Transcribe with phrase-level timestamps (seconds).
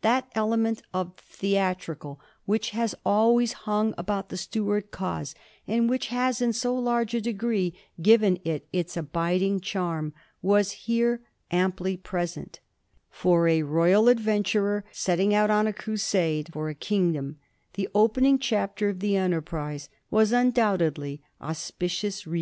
[0.00, 5.32] That element of the theat rical which has always hung about the Stuart cause,
[5.64, 10.12] and which has in so large a degree given it its abiding charm,
[10.42, 11.20] was here
[11.52, 12.58] amply present.
[13.10, 17.36] For a royal adventurer setting out on a crusade for a kingdom
[17.74, 22.40] the opening chapter of the enterprise was undoubtedly auspicious r